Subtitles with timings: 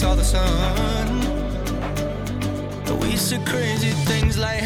[0.00, 1.20] saw the sun.
[3.02, 4.64] We said crazy things like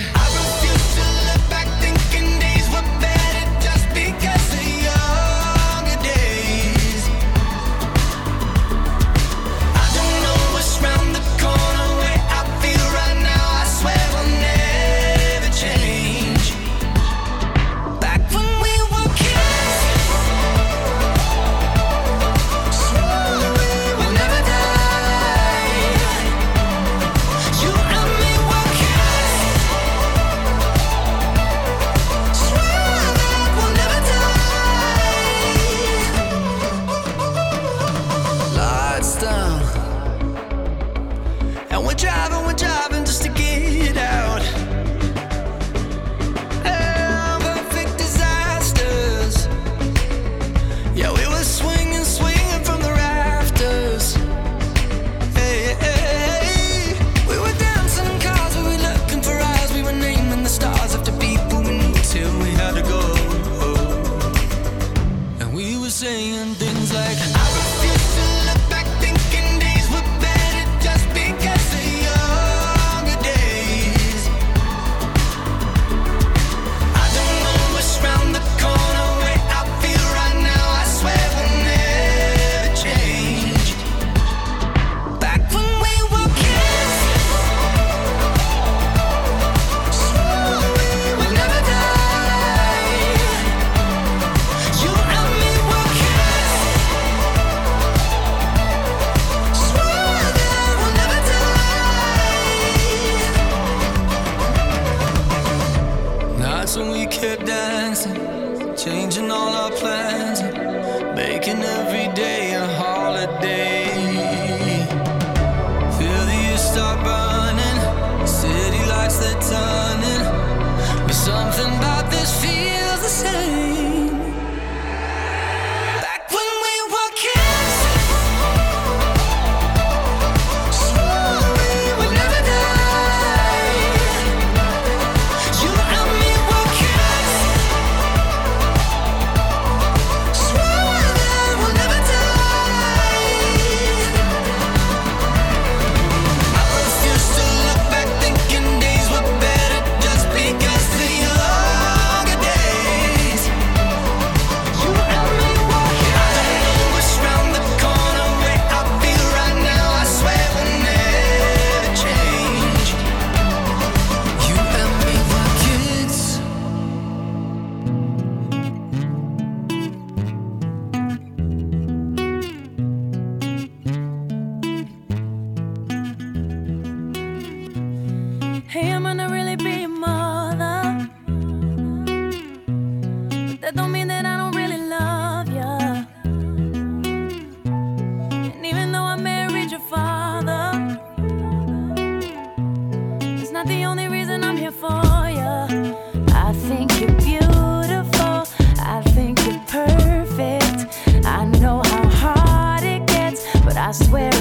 [203.95, 204.34] swear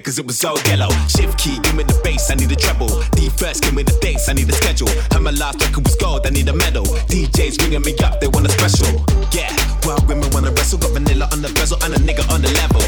[0.00, 0.88] cause it was so yellow.
[1.06, 2.88] Shift key, give me the bass, I need a treble.
[3.14, 4.88] D first, give me the dates, I need a schedule.
[5.12, 6.84] Heard my last record was gold, I need a medal.
[7.06, 8.90] DJs ringing me up, they want a special.
[9.30, 9.54] Yeah,
[9.86, 10.78] wild women wanna wrestle.
[10.78, 12.82] Got vanilla on the bezel and a nigga on the level.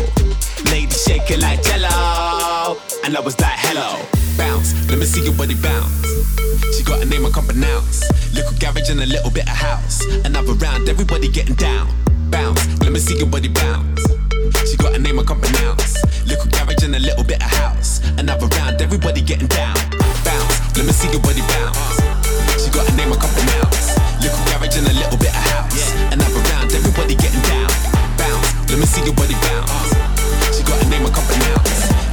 [0.73, 2.81] Lady shake it like jello.
[3.05, 4.03] And I was like, hello.
[4.37, 5.95] Bounce, let me see your body bounce.
[6.75, 8.03] She got a name I can't pronounce.
[8.35, 10.03] Little garage and a little bit of house.
[10.25, 11.87] Another round, everybody getting down.
[12.31, 13.86] Bounce, let me see your body bounce.
[20.97, 22.01] See your body bounce.
[22.57, 23.37] She got a name I can't.
[24.25, 25.93] Little garage and a little bit of house.
[26.09, 27.69] Another round, everybody getting down.
[28.17, 29.93] Bounce, let me see your body bounce.
[30.57, 31.65] She got a name I can't.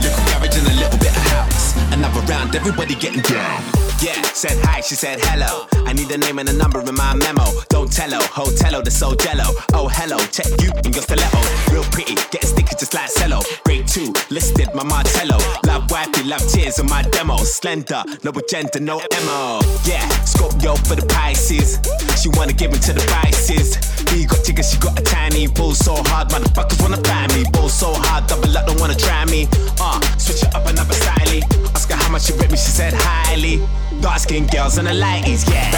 [0.04, 1.76] Little garage and a little bit of house.
[1.96, 3.64] Another round, everybody getting down.
[4.04, 5.68] Yeah, said hi, she said hello.
[5.88, 7.46] I need a name and a number in my memo.
[7.70, 9.48] Don't tell her, hotello, the so jello.
[9.72, 11.40] Oh, hello, check you in your stiletto.
[11.72, 13.40] Real pretty, getting sticky just like cello.
[13.64, 15.40] Grade two, listed my Martello.
[15.64, 17.38] Love wifey, love tears on my demo.
[17.38, 19.64] Slender, no agenda, no MO.
[19.88, 21.80] Yeah, Scorpio for the Pisces.
[22.20, 23.80] She wanna give me to the vices.
[24.12, 25.48] He got chicken, she got a tiny.
[25.48, 27.46] Bull so hard, motherfuckers wanna buy me.
[27.54, 29.48] Bull so hard, double up, don't wanna try me.
[29.80, 31.40] Uh, switch it up another style.
[31.72, 33.64] Ask her how much she rate me, she said highly.
[34.04, 35.72] Dark skinned girls and the lighties, yeah.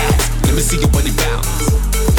[0.49, 1.45] Let me see your body bounce.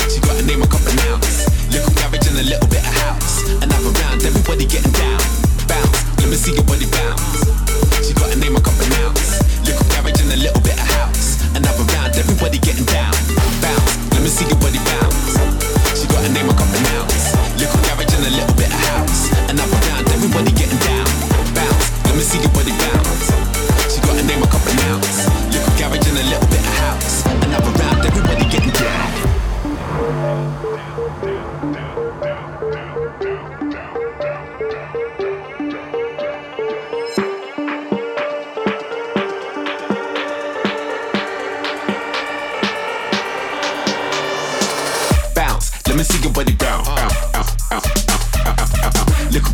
[0.07, 1.51] She got a name I can't pronounce.
[1.67, 3.43] Little garage and a little bit of house.
[3.59, 5.19] Another round, everybody getting down.
[5.67, 7.43] Bounce, let me see your body bounce.
[8.07, 9.43] She got a name I can't pronounce.
[9.67, 11.43] Little garage and a little bit of house.
[11.59, 13.26] Another round, everybody getting down.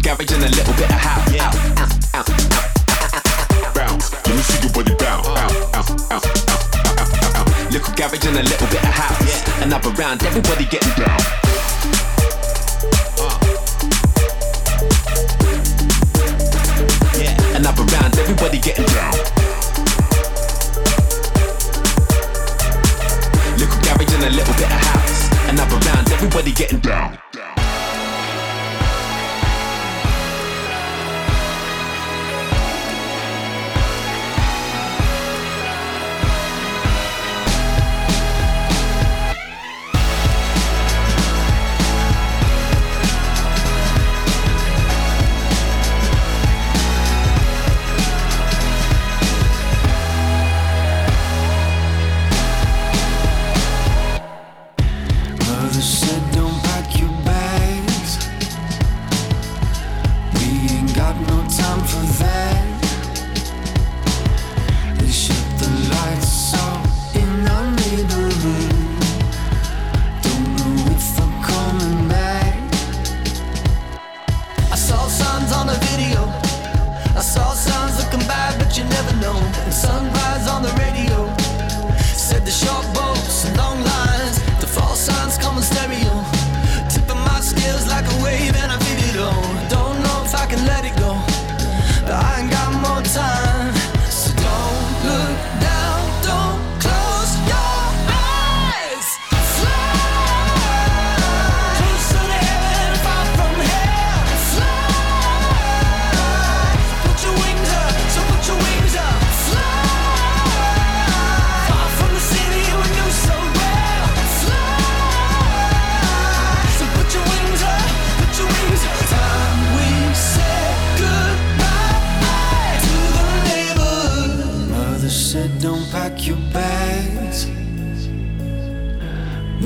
[0.03, 1.33] Garage and a little bit of house.
[1.33, 1.51] Yeah.
[3.73, 5.29] Bounce, let me see your body bounce.
[5.29, 6.37] Bounce, bounce,
[7.33, 7.73] bounce.
[7.73, 9.23] Little garage and a little bit of house.
[9.23, 9.63] Yeah.
[9.63, 11.21] Another round, everybody getting down.
[17.15, 19.15] Yeah, another round, everybody getting down.
[23.57, 25.31] Little garage and a little bit of house.
[25.49, 27.19] Another round, everybody getting down.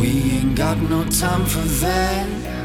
[0.06, 2.55] We ain't got no time for that.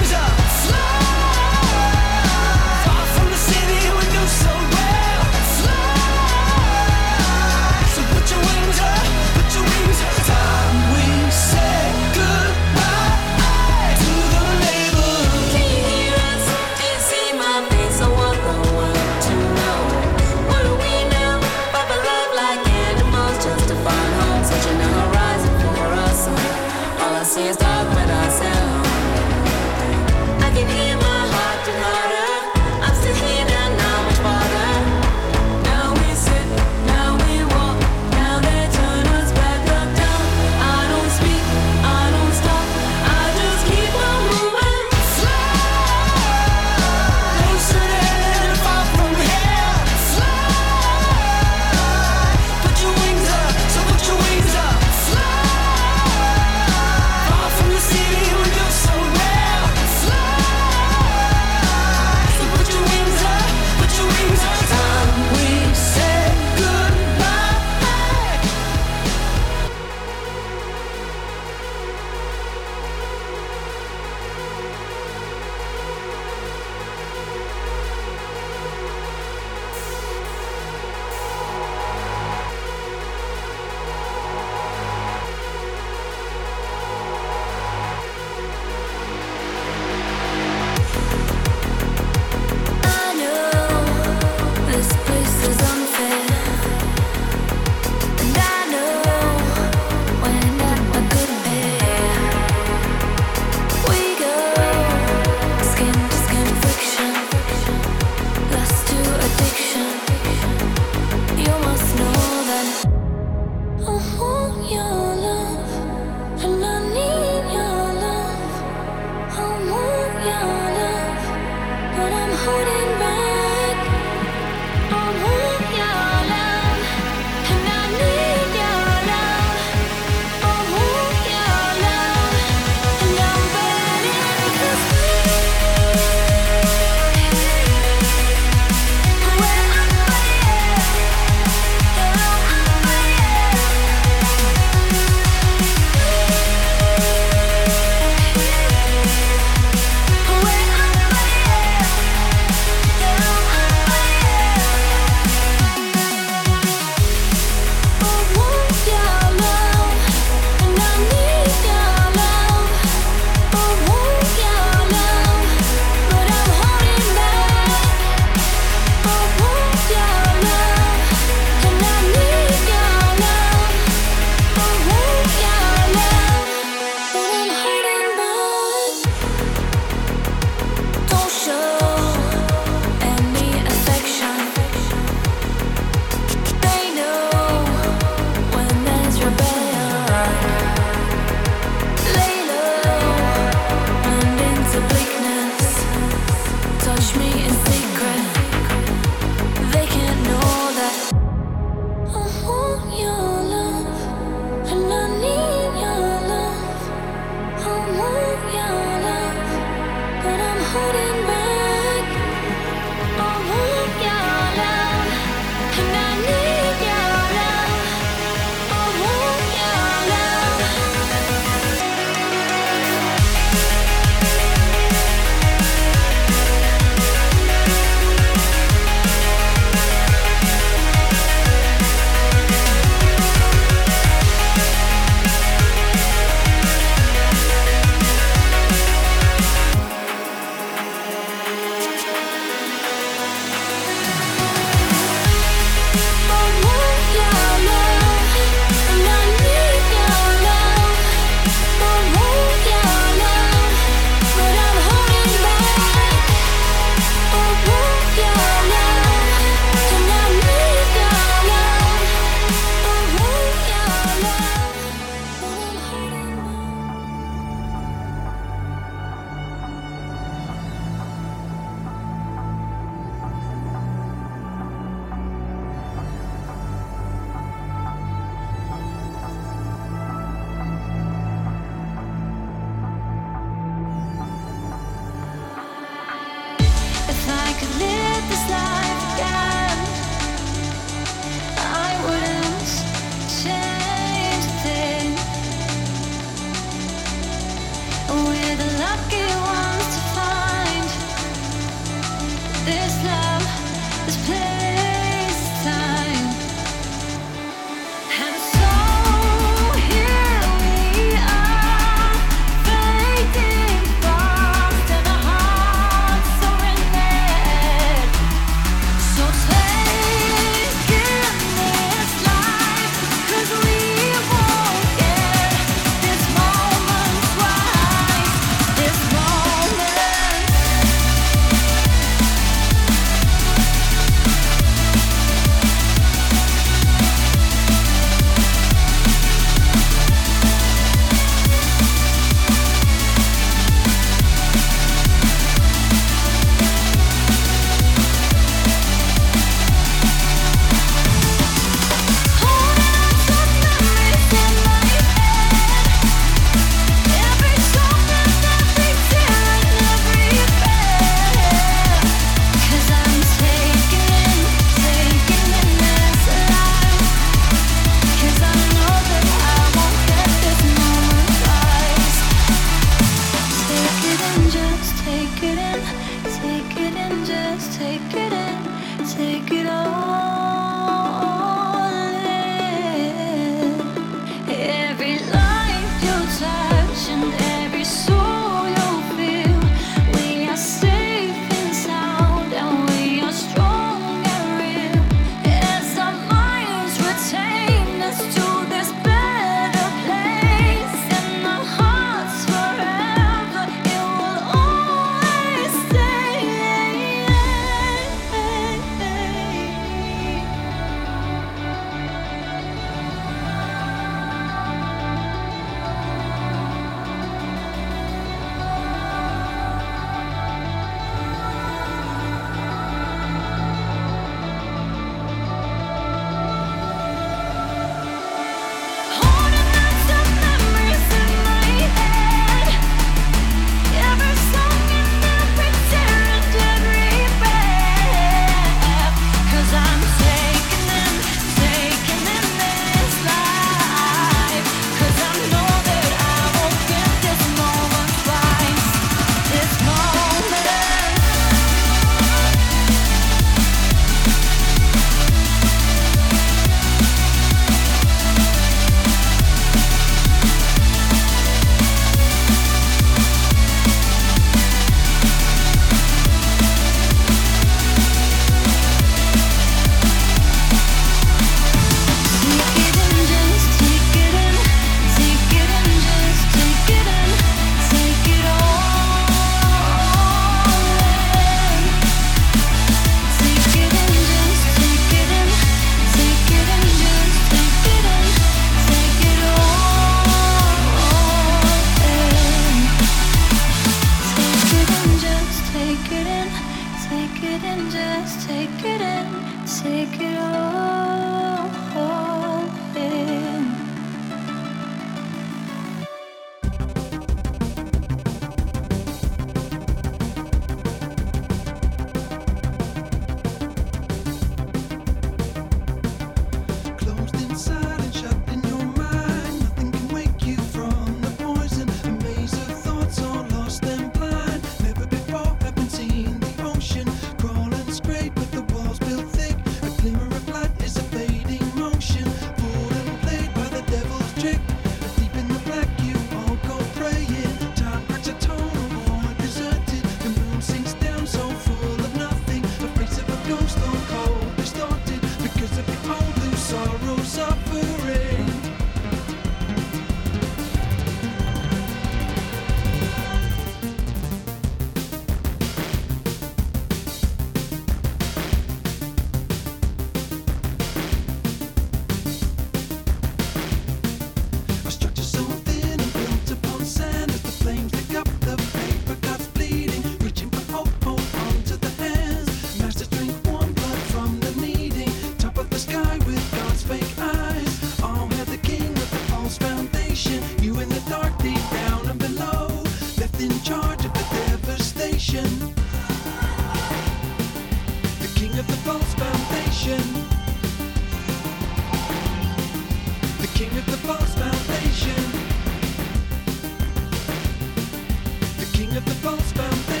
[599.05, 600.00] King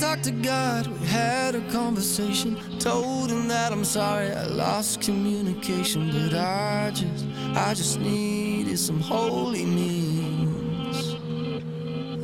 [0.00, 2.56] talked to God, we had a conversation.
[2.78, 8.98] Told him that I'm sorry I lost communication, but I just, I just needed some
[8.98, 11.16] holy means.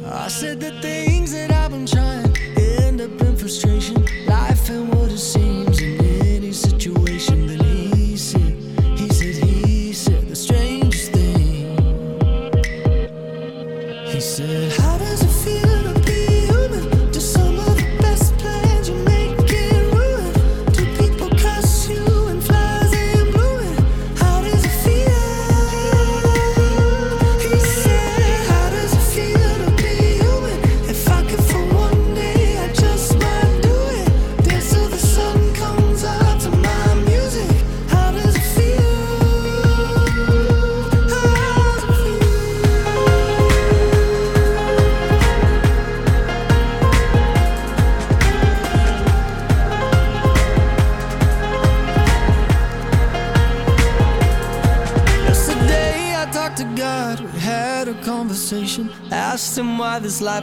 [0.07, 1.66] I said the things that I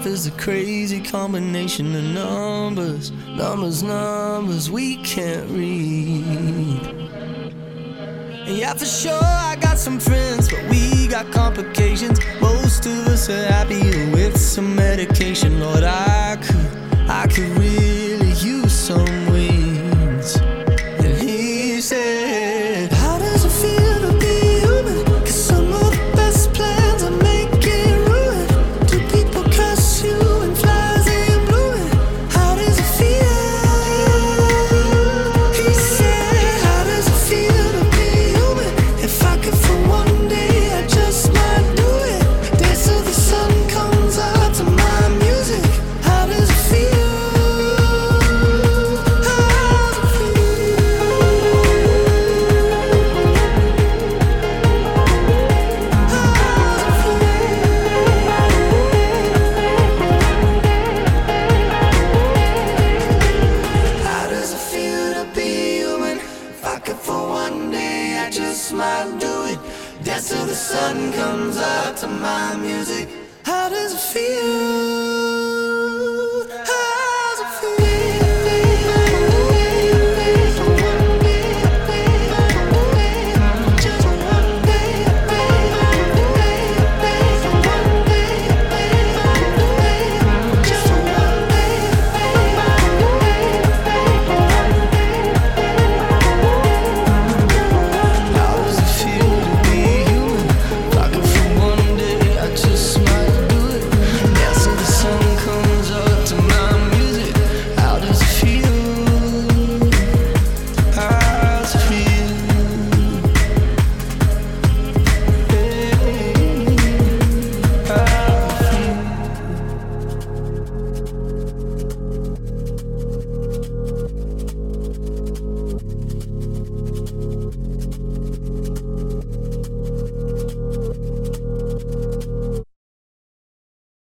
[0.04, 6.82] life is a crazy combination of numbers, numbers, numbers we can't read.
[8.46, 12.20] Yeah, for sure, I got some friends, but we got complications.
[12.42, 15.60] Most of us are happier with some medication.
[15.62, 17.83] Lord, I could, I could really.
[70.34, 73.08] till the sun comes up to my music.
[73.46, 75.83] How does it feel?